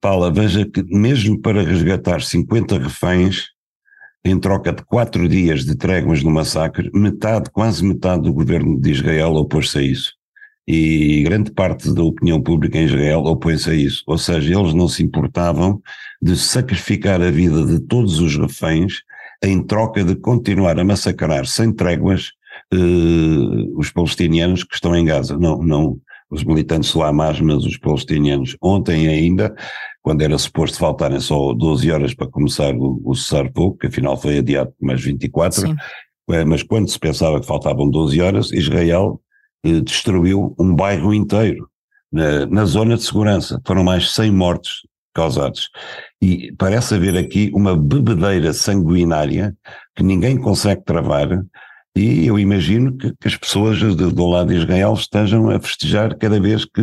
Paula, 0.00 0.32
veja 0.32 0.68
que 0.68 0.82
mesmo 0.84 1.40
para 1.40 1.62
resgatar 1.62 2.22
50 2.22 2.78
reféns, 2.78 3.46
em 4.24 4.38
troca 4.38 4.72
de 4.72 4.82
quatro 4.84 5.28
dias 5.28 5.64
de 5.64 5.76
tréguas 5.76 6.22
no 6.22 6.30
massacre, 6.30 6.90
metade, 6.92 7.50
quase 7.50 7.84
metade 7.84 8.22
do 8.22 8.32
governo 8.32 8.80
de 8.80 8.90
Israel 8.90 9.34
opôs-se 9.34 9.78
a 9.78 9.82
isso. 9.82 10.12
E 10.66 11.22
grande 11.22 11.50
parte 11.50 11.92
da 11.92 12.02
opinião 12.02 12.42
pública 12.42 12.78
em 12.78 12.84
Israel 12.84 13.20
opõe-se 13.24 13.70
a 13.70 13.74
isso. 13.74 14.02
Ou 14.06 14.18
seja, 14.18 14.58
eles 14.58 14.74
não 14.74 14.86
se 14.86 15.02
importavam 15.02 15.80
de 16.20 16.36
sacrificar 16.36 17.22
a 17.22 17.30
vida 17.30 17.64
de 17.64 17.80
todos 17.80 18.18
os 18.18 18.36
reféns 18.36 19.02
em 19.42 19.62
troca 19.62 20.04
de 20.04 20.14
continuar 20.16 20.78
a 20.78 20.84
massacrar 20.84 21.46
sem 21.46 21.72
tréguas 21.72 22.32
uh, 22.74 23.78
os 23.78 23.90
palestinianos 23.90 24.64
que 24.64 24.74
estão 24.74 24.94
em 24.94 25.04
Gaza. 25.04 25.36
Não, 25.36 25.62
não 25.62 26.00
os 26.30 26.44
militantes 26.44 26.92
do 26.92 27.02
Hamas, 27.02 27.40
mas 27.40 27.64
os 27.64 27.78
palestinianos. 27.78 28.56
Ontem 28.62 29.08
ainda, 29.08 29.54
quando 30.02 30.22
era 30.22 30.36
suposto 30.36 30.78
faltarem 30.78 31.20
só 31.20 31.52
12 31.54 31.90
horas 31.90 32.14
para 32.14 32.28
começar 32.28 32.74
o, 32.74 33.00
o 33.04 33.14
cessar-fogo, 33.14 33.76
que 33.78 33.86
afinal 33.86 34.16
foi 34.16 34.38
adiado 34.38 34.72
por 34.78 34.86
mais 34.86 35.02
24, 35.02 35.60
Sim. 35.60 35.76
Eh, 36.30 36.44
mas 36.44 36.62
quando 36.62 36.88
se 36.88 36.98
pensava 36.98 37.40
que 37.40 37.46
faltavam 37.46 37.88
12 37.90 38.20
horas, 38.20 38.52
Israel 38.52 39.20
eh, 39.64 39.80
destruiu 39.80 40.54
um 40.58 40.74
bairro 40.74 41.14
inteiro 41.14 41.68
na, 42.12 42.46
na 42.46 42.64
zona 42.64 42.96
de 42.96 43.02
segurança. 43.02 43.60
Foram 43.66 43.82
mais 43.82 44.12
100 44.12 44.30
mortos 44.32 44.86
causados. 45.14 45.70
E 46.20 46.52
parece 46.56 46.94
haver 46.94 47.16
aqui 47.16 47.50
uma 47.54 47.76
bebedeira 47.76 48.52
sanguinária 48.52 49.56
que 49.96 50.02
ninguém 50.02 50.36
consegue 50.36 50.84
travar, 50.84 51.28
e 51.98 52.26
eu 52.26 52.38
imagino 52.38 52.96
que, 52.96 53.12
que 53.12 53.28
as 53.28 53.36
pessoas 53.36 53.80
do, 53.80 54.12
do, 54.12 54.26
lado 54.26 54.48
de 54.48 54.60
Israel 54.60 54.94
estejam 54.94 55.50
a 55.50 55.58
festejar 55.58 56.16
cada 56.16 56.38
vez 56.38 56.64
que 56.64 56.82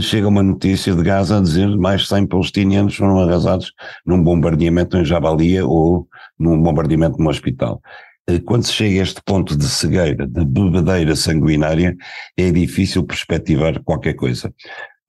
chega 0.00 0.26
uma 0.26 0.42
notícia 0.42 0.94
de 0.94 1.02
Gaza 1.02 1.38
a 1.38 1.40
dizer 1.40 1.68
mais 1.76 2.08
100 2.08 2.26
palestinianos 2.26 2.96
foram 2.96 3.20
arrasados 3.20 3.72
num 4.04 4.22
bombardeamento 4.22 4.96
em 4.96 5.04
Jabalia 5.04 5.64
ou 5.64 6.08
num 6.38 6.60
bombardeamento 6.60 7.18
num 7.18 7.28
hospital. 7.28 7.80
Eh, 8.26 8.40
quando 8.40 8.64
se 8.64 8.72
chega 8.72 9.00
a 9.00 9.02
este 9.02 9.20
ponto 9.24 9.56
de 9.56 9.64
cegueira, 9.64 10.26
de 10.26 10.44
bebedeira 10.44 11.14
sanguinária, 11.14 11.96
é 12.36 12.50
difícil 12.50 13.04
perspectivar 13.04 13.80
qualquer 13.84 14.14
coisa. 14.14 14.52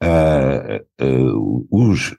Uh, 0.03 1.03
uh, 1.03 1.67
os, 1.71 2.15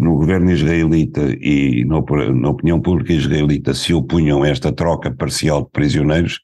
no 0.00 0.16
governo 0.16 0.50
israelita 0.50 1.22
e 1.40 1.84
na, 1.84 2.00
na 2.32 2.48
opinião 2.50 2.80
pública 2.80 3.12
israelita 3.12 3.74
se 3.74 3.92
opunham 3.92 4.42
a 4.42 4.48
esta 4.48 4.72
troca 4.72 5.10
parcial 5.10 5.62
de 5.62 5.70
prisioneiros, 5.70 6.40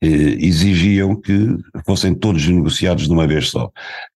eh, 0.00 0.36
exigiam 0.38 1.16
que 1.20 1.56
fossem 1.84 2.14
todos 2.14 2.46
negociados 2.46 3.06
de 3.06 3.12
uma 3.12 3.26
vez 3.26 3.50
só, 3.50 3.70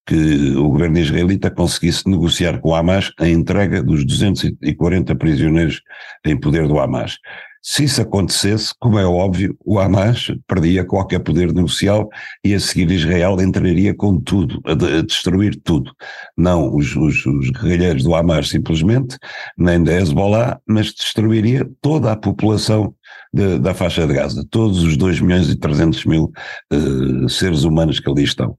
que 0.07 0.55
o 0.57 0.71
governo 0.71 0.99
israelita 0.99 1.51
conseguisse 1.51 2.09
negociar 2.09 2.61
com 2.61 2.71
o 2.71 2.75
Hamas 2.75 3.13
a 3.19 3.29
entrega 3.29 3.83
dos 3.83 4.05
240 4.05 5.15
prisioneiros 5.17 5.83
em 6.25 6.39
poder 6.39 6.69
do 6.69 6.79
Hamas. 6.79 7.19
Se 7.65 7.85
isso 7.85 8.03
acontecesse, 8.03 8.75
como 8.81 8.99
é 8.99 9.07
óbvio, 9.07 9.57
o 9.65 9.79
Hamas 9.79 10.33
perdia 10.49 10.85
qualquer 10.85 11.21
poder 11.21 11.53
negocial 11.53 12.09
e 12.45 12.55
a 12.55 12.61
seguir 12.61 12.91
Israel 12.91 13.41
entraria 13.41 13.95
com 13.95 14.19
tudo, 14.19 14.61
a, 14.67 14.75
de, 14.75 14.99
a 14.99 15.03
destruir 15.03 15.61
tudo. 15.63 15.93
Não 16.37 16.75
os, 16.75 16.97
os, 16.97 17.25
os 17.25 17.51
guerrilheiros 17.51 18.03
do 18.03 18.17
Hamas 18.17 18.49
simplesmente, 18.49 19.17
nem 19.57 19.83
da 19.83 19.93
Hezbollah, 19.93 20.61
mas 20.67 20.93
destruiria 20.93 21.69
toda 21.81 22.11
a 22.11 22.17
população 22.17 22.93
de, 23.33 23.61
da 23.61 23.73
faixa 23.73 24.07
de 24.09 24.15
Gaza, 24.15 24.45
todos 24.51 24.83
os 24.83 24.97
2 24.97 25.21
milhões 25.21 25.49
e 25.49 25.57
300 25.57 26.05
mil 26.05 26.33
uh, 26.73 27.29
seres 27.29 27.63
humanos 27.63 28.01
que 28.01 28.11
ali 28.11 28.25
estão. 28.25 28.57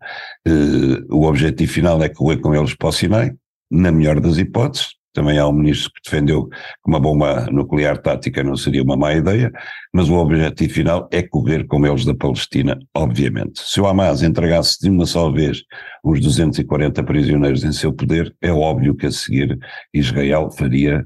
Uh, 0.48 1.14
o 1.14 1.26
objetivo 1.28 1.72
final 1.72 2.02
é 2.02 2.08
correr 2.08 2.38
com 2.38 2.56
eles 2.56 2.74
para 2.74 2.88
o 2.88 2.92
Sinai, 2.92 3.34
na 3.70 3.92
melhor 3.92 4.20
das 4.22 4.38
hipóteses, 4.38 4.96
também 5.14 5.38
há 5.38 5.48
um 5.48 5.54
ministro 5.54 5.92
que 5.94 6.02
defendeu 6.04 6.48
que 6.48 6.58
uma 6.88 7.00
bomba 7.00 7.48
nuclear 7.52 7.98
tática 7.98 8.44
não 8.44 8.58
seria 8.58 8.84
uma 8.84 8.98
má 8.98 9.14
ideia, 9.14 9.52
mas 9.94 10.10
o 10.10 10.16
objetivo 10.16 10.74
final 10.74 11.08
é 11.12 11.22
correr 11.22 11.66
com 11.66 11.86
eles 11.86 12.04
da 12.04 12.16
Palestina, 12.16 12.78
obviamente. 12.96 13.62
Se 13.62 13.80
o 13.80 13.86
Hamas 13.86 14.24
entregasse 14.24 14.80
de 14.82 14.90
uma 14.90 15.06
só 15.06 15.32
vez 15.32 15.64
os 16.04 16.20
240 16.20 17.04
prisioneiros 17.04 17.64
em 17.64 17.72
seu 17.72 17.94
poder, 17.94 18.36
é 18.42 18.52
óbvio 18.52 18.96
que 18.96 19.06
a 19.06 19.12
seguir 19.12 19.58
Israel 19.94 20.50
faria 20.52 21.06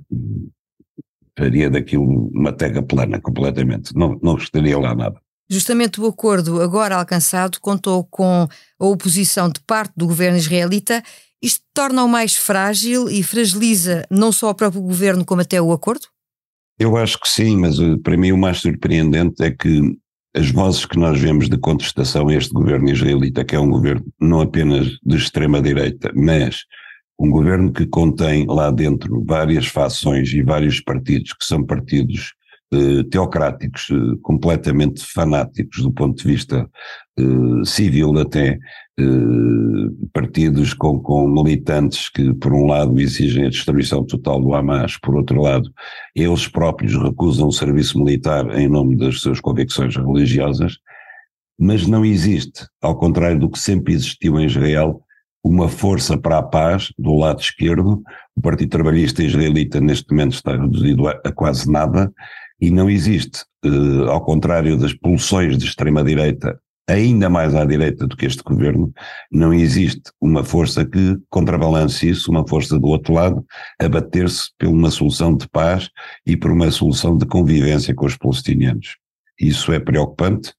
faria 1.37 1.69
daquilo 1.69 2.31
uma 2.33 2.51
terra 2.51 2.81
plana 2.81 3.21
completamente, 3.21 3.95
não, 3.95 4.17
não 4.23 4.35
estaria 4.37 4.77
lá 4.79 4.95
nada. 4.95 5.21
Justamente 5.49 6.01
o 6.01 6.07
acordo 6.07 6.61
agora 6.61 6.97
alcançado 6.97 7.59
contou 7.61 8.03
com 8.03 8.47
a 8.79 8.85
oposição 8.85 9.47
de 9.47 9.61
parte 9.61 9.93
do 9.95 10.07
governo 10.07 10.37
israelita 10.37 11.01
isto 11.41 11.63
torna-o 11.74 12.08
mais 12.08 12.36
frágil 12.36 13.10
e 13.10 13.22
fragiliza 13.24 14.06
não 14.10 14.32
só 14.32 14.50
o 14.50 14.56
próprio 14.56 14.82
governo, 14.82 15.25
como 15.25 15.41
até 15.41 15.62
o 15.62 15.72
acordo? 15.72 16.08
Eu 16.79 16.96
acho 16.96 17.20
que 17.20 17.27
sim, 17.27 17.58
mas 17.58 17.79
eh, 17.79 17.96
para 18.03 18.17
mim 18.17 18.32
o 18.32 18.38
mais 18.38 18.60
surpreendente 18.60 19.44
é 19.44 19.51
que 19.51 19.98
as 20.36 20.51
vozes 20.51 20.86
que 20.86 21.00
nós 21.00 21.20
vemos 21.20 21.50
de 21.50 21.58
contestação 21.58 22.27
a 22.27 22.34
este 22.36 22.53
governo 22.53 22.89
israelita, 22.89 23.44
que 23.44 23.56
é 23.56 23.60
um 23.60 23.70
governo 23.70 24.06
não 24.22 24.41
apenas 24.41 24.88
de 25.03 25.15
extrema-direita, 25.15 26.12
mas 26.15 26.58
um 27.20 27.32
governo 27.32 27.72
que 27.72 27.88
contém 27.88 28.46
lá 28.46 28.70
dentro 28.70 29.24
várias 29.25 29.65
fações 29.65 30.32
e 30.34 30.44
vários 30.44 30.79
partidos 30.79 31.34
que 31.34 31.44
são 31.44 31.65
partidos 31.65 32.34
teocráticos, 33.09 33.88
eh, 33.91 34.17
completamente 34.21 35.03
fanáticos 35.05 35.81
do 35.81 35.91
ponto 35.91 36.21
de 36.21 36.27
vista 36.27 36.69
eh, 37.17 37.24
civil 37.65 38.17
até, 38.19 38.59
partidos 40.12 40.74
com, 40.74 41.00
com 41.00 41.27
militantes 41.27 42.09
que 42.09 42.33
por 42.33 42.51
um 42.51 42.65
lado 42.65 43.00
exigem 43.00 43.45
a 43.45 43.50
destruição 43.50 44.03
total 44.03 44.41
do 44.41 44.55
Hamas, 44.55 44.97
por 44.97 45.15
outro 45.15 45.39
lado 45.39 45.71
eles 46.15 46.47
próprios 46.47 46.95
recusam 46.95 47.47
o 47.47 47.51
serviço 47.51 48.00
militar 48.00 48.50
em 48.57 48.67
nome 48.67 48.97
das 48.97 49.19
suas 49.19 49.39
convicções 49.39 49.95
religiosas, 49.95 50.79
mas 51.59 51.86
não 51.86 52.03
existe, 52.03 52.65
ao 52.81 52.97
contrário 52.97 53.39
do 53.39 53.51
que 53.51 53.59
sempre 53.59 53.93
existiu 53.93 54.39
em 54.39 54.47
Israel, 54.47 55.00
uma 55.43 55.69
força 55.69 56.17
para 56.17 56.39
a 56.39 56.43
paz 56.43 56.91
do 56.97 57.15
lado 57.15 57.39
esquerdo. 57.39 58.03
O 58.36 58.41
Partido 58.41 58.69
Trabalhista 58.69 59.24
Israelita 59.24 59.79
neste 59.79 60.12
momento 60.12 60.33
está 60.33 60.51
reduzido 60.51 61.07
a, 61.07 61.12
a 61.24 61.31
quase 61.31 61.71
nada 61.71 62.12
e 62.59 62.71
não 62.71 62.89
existe, 62.89 63.43
uh, 63.65 64.09
ao 64.09 64.23
contrário 64.23 64.77
das 64.77 64.93
pulsões 64.93 65.57
de 65.57 65.65
extrema-direita, 65.65 66.59
ainda 66.87 67.29
mais 67.29 67.53
à 67.53 67.65
direita 67.65 68.07
do 68.07 68.15
que 68.15 68.25
este 68.25 68.41
governo, 68.41 68.93
não 69.31 69.53
existe 69.53 70.09
uma 70.21 70.43
força 70.43 70.85
que 70.85 71.17
contrabalance 71.29 72.07
isso, 72.07 72.31
uma 72.31 72.47
força 72.47 72.79
do 72.79 72.87
outro 72.87 73.13
lado, 73.13 73.45
a 73.79 73.89
bater-se 73.89 74.49
por 74.57 74.69
uma 74.69 74.89
solução 74.89 75.35
de 75.35 75.47
paz 75.49 75.89
e 76.25 76.37
por 76.37 76.51
uma 76.51 76.71
solução 76.71 77.17
de 77.17 77.25
convivência 77.25 77.93
com 77.93 78.05
os 78.05 78.15
palestinianos. 78.15 78.95
Isso 79.39 79.71
é 79.71 79.79
preocupante 79.79 80.53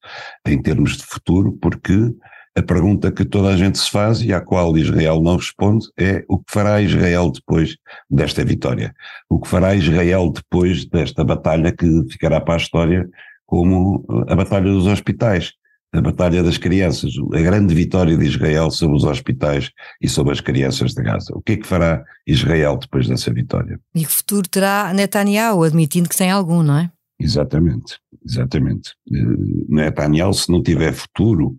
em 0.47 0.61
termos 0.61 0.97
de 0.97 1.03
futuro, 1.03 1.57
porque 1.59 2.13
a 2.55 2.61
pergunta 2.61 3.11
que 3.11 3.23
toda 3.23 3.49
a 3.49 3.57
gente 3.57 3.77
se 3.77 3.89
faz 3.89 4.21
e 4.21 4.33
à 4.33 4.41
qual 4.41 4.77
Israel 4.77 5.21
não 5.21 5.37
responde 5.37 5.87
é 5.97 6.23
o 6.27 6.37
que 6.37 6.51
fará 6.51 6.81
Israel 6.81 7.31
depois 7.31 7.77
desta 8.09 8.43
vitória? 8.43 8.93
O 9.29 9.39
que 9.39 9.47
fará 9.47 9.75
Israel 9.75 10.31
depois 10.31 10.85
desta 10.85 11.23
batalha 11.23 11.71
que 11.71 11.87
ficará 12.09 12.41
para 12.41 12.55
a 12.55 12.57
história 12.57 13.07
como 13.45 14.05
a 14.27 14.35
batalha 14.35 14.71
dos 14.71 14.85
hospitais, 14.85 15.53
a 15.91 16.01
batalha 16.01 16.43
das 16.43 16.57
crianças, 16.57 17.13
a 17.33 17.41
grande 17.41 17.73
vitória 17.73 18.15
de 18.15 18.25
Israel 18.25 18.69
sobre 18.69 18.97
os 18.97 19.03
hospitais 19.03 19.71
e 19.99 20.07
sobre 20.07 20.33
as 20.33 20.41
crianças 20.41 20.93
de 20.93 21.01
Gaza. 21.01 21.33
O 21.33 21.41
que 21.41 21.53
é 21.53 21.57
que 21.57 21.65
fará 21.65 22.03
Israel 22.27 22.77
depois 22.77 23.07
dessa 23.07 23.33
vitória? 23.33 23.79
E 23.95 24.05
que 24.05 24.11
futuro 24.11 24.47
terá 24.47 24.93
Netanyahu, 24.93 25.63
admitindo 25.63 26.07
que 26.07 26.17
tem 26.17 26.29
algum, 26.29 26.61
não 26.61 26.77
é? 26.77 26.91
Exatamente, 27.19 27.99
exatamente. 28.23 28.93
Eh, 29.11 29.23
Netanyahu, 29.67 30.33
se 30.33 30.51
não 30.51 30.61
tiver 30.61 30.93
futuro, 30.93 31.57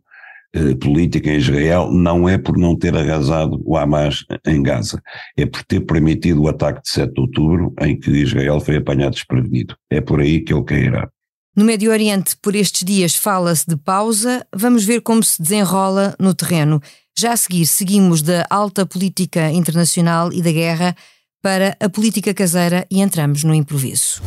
eh, 0.54 0.74
política 0.74 1.30
em 1.30 1.36
Israel 1.36 1.90
não 1.92 2.28
é 2.28 2.36
por 2.36 2.58
não 2.58 2.76
ter 2.76 2.96
arrasado 2.96 3.60
o 3.64 3.76
Hamas 3.76 4.24
em 4.46 4.62
Gaza, 4.62 5.00
é 5.36 5.46
por 5.46 5.62
ter 5.64 5.80
permitido 5.80 6.42
o 6.42 6.48
ataque 6.48 6.82
de 6.82 6.90
7 6.90 7.12
de 7.14 7.20
outubro 7.20 7.72
em 7.80 7.98
que 7.98 8.10
Israel 8.10 8.60
foi 8.60 8.76
apanhado 8.76 9.12
desprevenido. 9.12 9.76
É 9.90 10.00
por 10.00 10.20
aí 10.20 10.40
que 10.40 10.52
ele 10.52 10.64
cairá. 10.64 11.08
No 11.56 11.64
Médio 11.64 11.90
Oriente, 11.90 12.36
por 12.40 12.54
estes 12.54 12.84
dias, 12.84 13.14
fala-se 13.16 13.66
de 13.68 13.76
pausa. 13.76 14.46
Vamos 14.54 14.84
ver 14.84 15.00
como 15.02 15.22
se 15.22 15.42
desenrola 15.42 16.14
no 16.18 16.32
terreno. 16.34 16.80
Já 17.18 17.32
a 17.32 17.36
seguir, 17.36 17.66
seguimos 17.66 18.22
da 18.22 18.46
alta 18.48 18.86
política 18.86 19.50
internacional 19.50 20.32
e 20.32 20.40
da 20.40 20.52
guerra 20.52 20.96
para 21.42 21.76
a 21.80 21.88
política 21.88 22.32
caseira 22.32 22.86
e 22.90 23.00
entramos 23.00 23.44
no 23.44 23.54
improviso. 23.54 24.22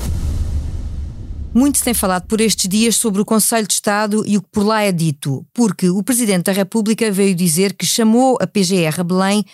Muito 1.55 1.77
se 1.77 1.83
tem 1.83 1.93
falado 1.93 2.25
por 2.25 2.41
estes 2.41 2.67
dias 2.67 2.95
sobre 2.95 3.21
o 3.21 3.25
Conselho 3.25 3.67
de 3.67 3.75
Estado 3.75 4.23
e 4.25 4.37
o 4.37 4.41
que 4.41 4.49
por 4.51 4.65
lá 4.65 4.81
é 4.81 4.91
dito, 4.91 5.45
porque 5.53 5.87
o 5.87 6.01
Presidente 6.01 6.45
da 6.45 6.51
República 6.51 7.11
veio 7.11 7.35
dizer 7.35 7.73
que 7.73 7.85
chamou 7.85 8.39
a 8.41 8.47
PGR 8.47 8.99
a 8.99 9.03
Belém 9.03 9.45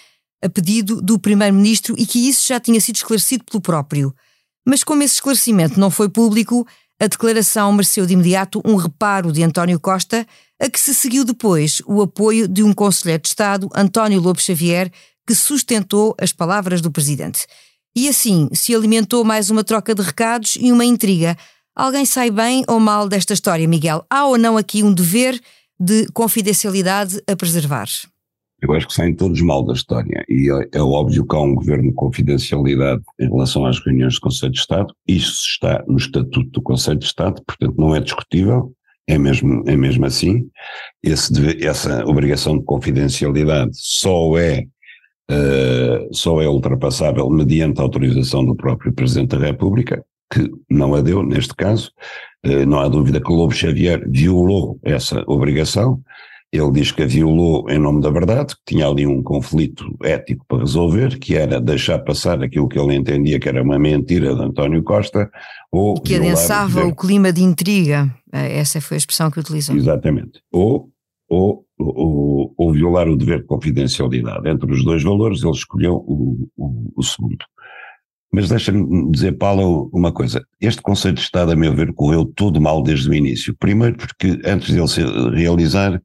a 0.42 0.48
pedido 0.48 1.02
do 1.02 1.20
Primeiro-Ministro 1.20 1.96
e 1.98 2.06
que 2.06 2.30
isso 2.30 2.48
já 2.48 2.58
tinha 2.58 2.80
sido 2.80 2.96
esclarecido 2.96 3.44
pelo 3.44 3.60
próprio. 3.60 4.16
Mas 4.66 4.82
como 4.82 5.04
esse 5.04 5.16
esclarecimento 5.16 5.78
não 5.78 5.92
foi 5.92 6.08
público, 6.08 6.66
a 7.02 7.08
declaração 7.08 7.74
mereceu 7.74 8.06
de 8.06 8.14
imediato 8.14 8.62
um 8.64 8.78
reparo 8.78 9.34
de 9.34 9.44
António 9.44 9.78
Costa, 9.78 10.26
a 10.58 10.70
que 10.70 10.80
se 10.80 10.96
seguiu 10.96 11.26
depois 11.26 11.82
o 11.86 12.02
apoio 12.02 12.48
de 12.48 12.64
um 12.64 12.74
Conselheiro 12.74 13.24
de 13.24 13.28
Estado, 13.28 13.70
António 13.76 14.22
Lobo 14.22 14.40
Xavier, 14.40 14.90
que 15.28 15.36
sustentou 15.36 16.16
as 16.18 16.32
palavras 16.32 16.80
do 16.80 16.92
Presidente. 16.92 17.46
E 17.94 18.08
assim 18.08 18.48
se 18.54 18.74
alimentou 18.74 19.26
mais 19.26 19.50
uma 19.50 19.66
troca 19.66 19.94
de 19.94 20.02
recados 20.02 20.58
e 20.58 20.72
uma 20.72 20.86
intriga 20.86 21.38
Alguém 21.80 22.04
sai 22.04 22.30
bem 22.30 22.66
ou 22.68 22.78
mal 22.78 23.08
desta 23.08 23.34
história, 23.34 23.66
Miguel? 23.66 24.06
Há 24.10 24.26
ou 24.26 24.38
não 24.38 24.58
aqui 24.58 24.84
um 24.84 24.94
dever 24.94 25.40
de 25.80 26.08
confidencialidade 26.12 27.22
a 27.26 27.38
preservar? 27.38 27.88
Eu 28.62 28.74
acho 28.74 28.86
que 28.86 28.94
saem 28.94 29.16
todos 29.16 29.40
mal 29.40 29.64
da 29.66 29.72
história 29.72 30.26
e 30.28 30.52
é, 30.52 30.78
é 30.78 30.82
óbvio 30.82 31.26
que 31.26 31.34
há 31.34 31.40
um 31.40 31.56
governo 31.56 31.88
de 31.88 31.96
confidencialidade 31.96 33.02
em 33.18 33.30
relação 33.30 33.66
às 33.66 33.80
reuniões 33.80 34.16
do 34.16 34.20
Conselho 34.20 34.52
de 34.52 34.60
Estado. 34.60 34.94
Isso 35.08 35.42
está 35.46 35.82
no 35.88 35.96
Estatuto 35.96 36.50
do 36.50 36.62
Conselho 36.62 37.00
de 37.00 37.06
Estado, 37.06 37.42
portanto 37.48 37.76
não 37.78 37.96
é 37.96 38.02
discutível, 38.02 38.74
é 39.08 39.18
mesmo, 39.18 39.64
é 39.66 39.78
mesmo 39.78 40.06
assim. 40.06 40.50
Esse, 41.02 41.32
essa 41.66 42.06
obrigação 42.06 42.58
de 42.58 42.66
confidencialidade 42.66 43.72
só 43.72 44.38
é, 44.38 44.66
uh, 45.32 46.14
só 46.14 46.42
é 46.42 46.50
ultrapassável 46.50 47.30
mediante 47.30 47.80
a 47.80 47.84
autorização 47.84 48.44
do 48.44 48.54
próprio 48.54 48.92
Presidente 48.92 49.38
da 49.38 49.46
República 49.46 50.04
que 50.32 50.50
não 50.70 50.94
a 50.94 51.02
deu 51.02 51.24
neste 51.24 51.56
caso. 51.56 51.92
Eh, 52.44 52.66
não 52.66 52.80
há 52.80 52.88
dúvida 52.88 53.22
que 53.22 53.32
Lobo 53.32 53.54
Xavier 53.54 54.04
violou 54.10 54.80
essa 54.84 55.24
obrigação. 55.28 56.02
Ele 56.52 56.72
diz 56.72 56.92
que 56.92 57.04
a 57.04 57.06
violou 57.06 57.70
em 57.70 57.78
nome 57.78 58.02
da 58.02 58.10
verdade, 58.10 58.56
que 58.56 58.74
tinha 58.74 58.88
ali 58.88 59.06
um 59.06 59.22
conflito 59.22 59.86
ético 60.04 60.44
para 60.48 60.60
resolver, 60.60 61.20
que 61.20 61.36
era 61.36 61.62
deixar 61.62 62.00
passar 62.00 62.42
aquilo 62.42 62.68
que 62.68 62.80
ele 62.80 62.96
entendia 62.96 63.40
que 63.40 63.48
era 63.48 63.62
uma 63.62 63.78
mentira 63.78 64.34
de 64.34 64.42
António 64.42 64.82
Costa, 64.84 65.30
ou. 65.72 65.96
E 65.98 66.02
que 66.02 66.16
adensava 66.16 66.86
o 66.86 66.96
clima 66.96 67.32
de 67.32 67.44
intriga. 67.44 68.10
Eh, 68.34 68.60
essa 68.60 68.82
foi 68.82 68.96
a 68.96 69.00
expressão 69.00 69.30
que 69.30 69.40
utilizou. 69.40 69.76
Exatamente. 69.76 70.42
Ou, 70.52 70.90
ou, 71.30 71.66
ou, 71.78 72.54
ou 72.58 72.74
violar 72.74 73.08
o 73.08 73.16
dever 73.16 73.42
de 73.42 73.46
confidencialidade. 73.46 74.50
Entre 74.50 74.72
os 74.72 74.84
dois 74.84 75.04
valores, 75.04 75.44
ele 75.44 75.52
escolheu 75.52 75.96
o, 75.96 76.48
o, 76.58 76.92
o 76.96 77.04
segundo. 77.04 77.46
Mas 78.32 78.48
deixa-me 78.48 79.12
dizer, 79.12 79.34
Paulo, 79.34 79.90
uma 79.92 80.12
coisa. 80.12 80.46
Este 80.62 80.82
Conselho 80.82 81.16
de 81.16 81.22
Estado, 81.22 81.52
a 81.52 81.56
meu 81.56 81.74
ver, 81.74 81.94
correu 81.94 82.26
tudo 82.26 82.62
mal 82.62 82.84
desde 82.84 83.10
o 83.10 83.14
início. 83.14 83.56
Primeiro 83.58 83.98
porque 83.98 84.40
antes 84.46 84.68
de 84.68 84.78
ele 84.78 84.88
se 84.88 85.02
realizar, 85.32 86.00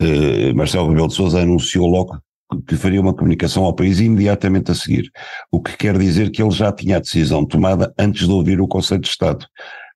eh, 0.00 0.52
Marcelo 0.54 0.88
Rebelo 0.88 1.08
de 1.08 1.14
Sousa 1.14 1.40
anunciou 1.40 1.86
logo 1.86 2.18
que 2.66 2.76
faria 2.76 3.00
uma 3.00 3.12
comunicação 3.14 3.64
ao 3.64 3.74
país 3.74 4.00
imediatamente 4.00 4.70
a 4.70 4.74
seguir. 4.74 5.10
O 5.50 5.60
que 5.60 5.76
quer 5.76 5.98
dizer 5.98 6.30
que 6.30 6.42
ele 6.42 6.50
já 6.50 6.72
tinha 6.72 6.96
a 6.96 7.00
decisão 7.00 7.44
tomada 7.44 7.92
antes 7.98 8.26
de 8.26 8.32
ouvir 8.32 8.60
o 8.60 8.68
Conselho 8.68 9.02
de 9.02 9.08
Estado. 9.08 9.46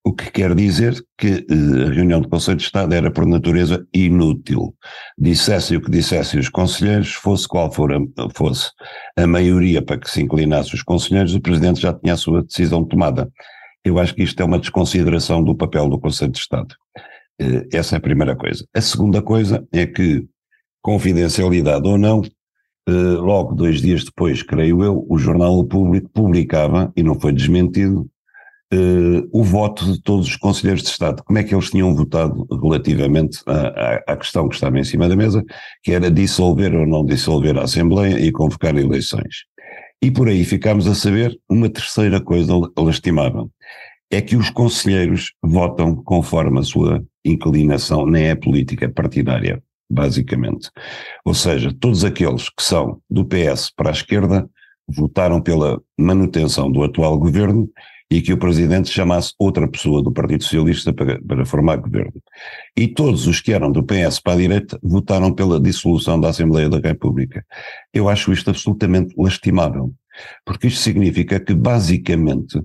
O 0.04 0.12
que 0.12 0.32
quer 0.32 0.52
dizer 0.54 0.94
que 1.16 1.46
eh, 1.48 1.86
a 1.86 1.90
reunião 1.90 2.20
do 2.20 2.28
Conselho 2.28 2.56
de 2.56 2.64
Estado 2.64 2.92
era, 2.92 3.10
por 3.10 3.24
natureza, 3.24 3.86
inútil. 3.94 4.74
Dissessem 5.16 5.76
o 5.76 5.80
que 5.80 5.90
dissessem 5.90 6.40
os 6.40 6.48
conselheiros, 6.48 7.12
fosse 7.12 7.46
qual 7.46 7.70
for 7.70 7.92
a, 7.92 8.00
fosse 8.34 8.70
a 9.16 9.26
maioria 9.28 9.80
para 9.80 9.98
que 9.98 10.10
se 10.10 10.20
inclinasse 10.20 10.74
os 10.74 10.82
conselheiros, 10.82 11.34
o 11.34 11.40
Presidente 11.40 11.80
já 11.80 11.92
tinha 11.92 12.14
a 12.14 12.16
sua 12.16 12.42
decisão 12.42 12.84
tomada. 12.84 13.30
Eu 13.84 13.98
acho 13.98 14.14
que 14.14 14.24
isto 14.24 14.40
é 14.40 14.44
uma 14.44 14.58
desconsideração 14.58 15.42
do 15.42 15.54
papel 15.54 15.88
do 15.88 16.00
Conselho 16.00 16.32
de 16.32 16.38
Estado. 16.38 16.74
Eh, 17.40 17.68
essa 17.72 17.94
é 17.94 17.98
a 17.98 18.02
primeira 18.02 18.34
coisa. 18.34 18.66
A 18.74 18.80
segunda 18.80 19.22
coisa 19.22 19.64
é 19.72 19.86
que, 19.86 20.26
confidencialidade 20.82 21.88
ou 21.88 21.96
não, 21.96 22.22
eh, 22.88 22.90
logo 22.90 23.54
dois 23.54 23.80
dias 23.80 24.02
depois, 24.02 24.42
creio 24.42 24.82
eu, 24.82 25.06
o 25.08 25.16
Jornal 25.16 25.64
Público 25.64 26.10
publicava, 26.12 26.92
e 26.96 27.02
não 27.04 27.18
foi 27.18 27.32
desmentido, 27.32 28.08
uh, 28.72 29.28
o 29.32 29.44
voto 29.44 29.84
de 29.84 30.00
todos 30.00 30.26
os 30.26 30.36
conselheiros 30.36 30.82
de 30.82 30.88
Estado, 30.88 31.22
como 31.22 31.38
é 31.38 31.44
que 31.44 31.54
eles 31.54 31.70
tinham 31.70 31.94
votado 31.94 32.46
relativamente 32.50 33.40
à, 33.46 33.52
à, 33.52 33.94
à, 34.12 34.16
questão 34.16 34.48
que 34.48 34.54
estava 34.54 34.78
em 34.78 34.84
cima 34.84 35.08
da 35.08 35.16
mesa, 35.16 35.44
que 35.82 35.92
era 35.92 36.10
dissolver 36.10 36.74
ou 36.74 36.86
não 36.86 37.04
dissolver 37.04 37.58
a 37.58 37.64
Assembleia 37.64 38.18
e 38.18 38.32
convocar 38.32 38.76
eleições. 38.76 39.44
E 40.02 40.10
por 40.10 40.28
aí 40.28 40.44
ficámos 40.44 40.86
a 40.86 40.94
saber 40.94 41.38
uma 41.48 41.68
terceira 41.68 42.20
coisa 42.20 42.52
lastimável, 42.76 43.50
é 44.10 44.20
que 44.20 44.36
os 44.36 44.50
conselheiros 44.50 45.32
votam 45.42 45.94
conforme 45.94 46.58
a 46.58 46.62
sua 46.62 47.02
inclinação, 47.24 48.04
nem 48.06 48.24
é 48.24 48.34
política 48.34 48.88
partidária, 48.88 49.62
basicamente. 49.90 50.70
Ou 51.24 51.34
seja, 51.34 51.72
todos 51.78 52.04
aqueles 52.04 52.48
que 52.50 52.62
são 52.62 53.00
do 53.08 53.24
PS 53.24 53.70
para 53.74 53.90
a 53.90 53.92
esquerda 53.92 54.48
votaram 54.88 55.40
pela 55.40 55.80
manutenção 55.98 56.70
do 56.70 56.82
atual 56.82 57.18
governo 57.18 57.70
e 58.12 58.20
que 58.20 58.30
o 58.30 58.36
presidente 58.36 58.90
chamasse 58.90 59.32
outra 59.38 59.66
pessoa 59.66 60.02
do 60.02 60.12
Partido 60.12 60.42
Socialista 60.42 60.92
para, 60.92 61.18
para 61.22 61.46
formar 61.46 61.76
governo. 61.76 62.12
E 62.76 62.86
todos 62.86 63.26
os 63.26 63.40
que 63.40 63.54
eram 63.54 63.72
do 63.72 63.82
PS 63.82 64.20
para 64.20 64.34
a 64.34 64.36
direita 64.36 64.78
votaram 64.82 65.32
pela 65.32 65.58
dissolução 65.58 66.20
da 66.20 66.28
Assembleia 66.28 66.68
da 66.68 66.78
República. 66.78 67.42
Eu 67.90 68.10
acho 68.10 68.30
isto 68.30 68.50
absolutamente 68.50 69.14
lastimável. 69.16 69.94
Porque 70.44 70.66
isto 70.66 70.80
significa 70.80 71.40
que, 71.40 71.54
basicamente, 71.54 72.62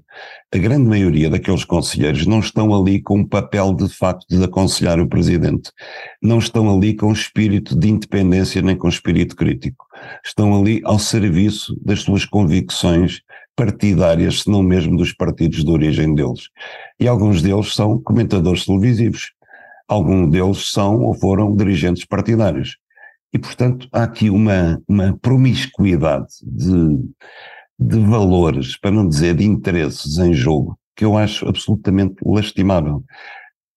a 0.54 0.58
grande 0.58 0.84
maioria 0.84 1.30
daqueles 1.30 1.64
conselheiros 1.64 2.26
não 2.26 2.40
estão 2.40 2.76
ali 2.76 3.02
com 3.02 3.22
o 3.22 3.28
papel 3.28 3.74
de 3.74 3.88
facto 3.88 4.26
de 4.30 4.44
aconselhar 4.44 5.00
o 5.00 5.08
presidente. 5.08 5.72
Não 6.22 6.40
estão 6.40 6.70
ali 6.76 6.94
com 6.94 7.10
espírito 7.10 7.74
de 7.74 7.88
independência 7.88 8.62
nem 8.62 8.76
com 8.76 8.90
espírito 8.90 9.34
crítico. 9.34 9.86
Estão 10.26 10.60
ali 10.60 10.82
ao 10.84 11.00
serviço 11.00 11.80
das 11.82 12.02
suas 12.02 12.26
convicções 12.26 13.22
partidárias, 13.58 14.44
se 14.44 14.50
não 14.52 14.62
mesmo 14.62 14.96
dos 14.96 15.12
partidos 15.12 15.66
de 15.66 15.72
origem 15.72 16.14
deles. 16.14 16.50
E 17.00 17.08
alguns 17.08 17.42
deles 17.42 17.74
são 17.74 18.00
comentadores 18.00 18.66
televisivos. 18.66 19.32
Alguns 19.88 20.30
deles 20.30 20.72
são 20.72 21.02
ou 21.02 21.14
foram 21.16 21.56
dirigentes 21.56 22.06
partidários. 22.06 22.78
E, 23.34 23.40
portanto, 23.40 23.90
há 23.92 24.04
aqui 24.04 24.30
uma, 24.30 24.82
uma 24.88 25.18
promiscuidade 25.22 26.28
de, 26.44 27.00
de 27.80 28.00
valores, 28.00 28.78
para 28.80 28.92
não 28.92 29.08
dizer 29.08 29.36
de 29.36 29.44
interesses 29.44 30.20
em 30.20 30.34
jogo, 30.34 30.78
que 30.96 31.04
eu 31.04 31.18
acho 31.18 31.48
absolutamente 31.48 32.16
lastimável. 32.24 33.04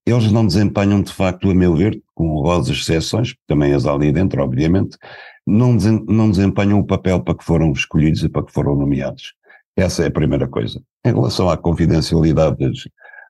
Eles 0.07 0.31
não 0.31 0.47
desempenham, 0.47 1.03
de 1.03 1.13
facto, 1.13 1.51
a 1.51 1.55
meu 1.55 1.75
ver, 1.75 2.01
com 2.15 2.37
honrosas 2.37 2.77
exceções, 2.77 3.35
também 3.47 3.73
as 3.73 3.87
há 3.87 3.93
ali 3.93 4.13
dentro, 4.13 4.43
obviamente, 4.43 4.97
não 5.47 5.77
desempenham 6.31 6.81
o 6.81 6.87
papel 6.87 7.23
para 7.23 7.37
que 7.37 7.45
foram 7.45 7.73
escolhidos 7.73 8.23
e 8.23 8.29
para 8.29 8.45
que 8.45 8.53
foram 8.53 8.77
nomeados. 8.77 9.35
Essa 9.81 10.03
é 10.03 10.09
a 10.09 10.11
primeira 10.11 10.47
coisa. 10.47 10.79
Em 11.05 11.13
relação 11.15 11.49
à 11.49 11.57
confidencialidade 11.57 12.57
das, 12.59 12.79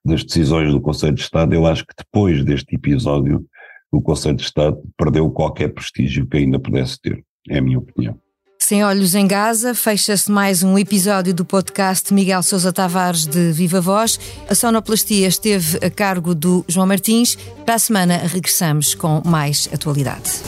das 0.04 0.24
decisões 0.24 0.72
do 0.72 0.80
Conselho 0.80 1.14
de 1.14 1.22
Estado, 1.22 1.54
eu 1.54 1.64
acho 1.64 1.86
que 1.86 1.94
depois 1.96 2.44
deste 2.44 2.74
episódio, 2.74 3.46
o 3.92 4.02
Conselho 4.02 4.36
de 4.36 4.42
Estado 4.42 4.76
perdeu 4.98 5.30
qualquer 5.30 5.68
prestígio 5.68 6.26
que 6.26 6.38
ainda 6.38 6.58
pudesse 6.58 7.00
ter. 7.00 7.22
É 7.48 7.58
a 7.58 7.62
minha 7.62 7.78
opinião. 7.78 8.18
Sem 8.58 8.84
Olhos 8.84 9.14
em 9.14 9.26
Gaza, 9.26 9.74
fecha-se 9.74 10.30
mais 10.30 10.64
um 10.64 10.76
episódio 10.76 11.32
do 11.32 11.44
podcast 11.44 12.12
Miguel 12.12 12.42
Sousa 12.42 12.72
Tavares 12.72 13.26
de 13.26 13.52
Viva 13.52 13.80
Voz. 13.80 14.18
A 14.48 14.54
sonoplastia 14.54 15.28
esteve 15.28 15.78
a 15.84 15.88
cargo 15.88 16.34
do 16.34 16.64
João 16.68 16.86
Martins. 16.86 17.36
Para 17.64 17.76
a 17.76 17.78
semana 17.78 18.16
regressamos 18.16 18.94
com 18.94 19.22
mais 19.24 19.68
atualidade. 19.72 20.42